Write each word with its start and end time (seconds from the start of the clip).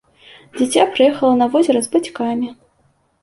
Дзіця 0.59 0.85
прыехала 0.95 1.35
на 1.41 1.47
возера 1.55 1.79
з 1.87 1.93
бацькамі. 1.97 2.49